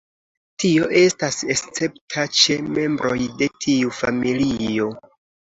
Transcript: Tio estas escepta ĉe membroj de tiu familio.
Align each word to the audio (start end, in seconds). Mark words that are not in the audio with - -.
Tio 0.61 0.87
estas 1.01 1.37
escepta 1.55 2.25
ĉe 2.39 2.57
membroj 2.79 3.15
de 3.43 3.51
tiu 3.67 3.95
familio. 4.01 4.91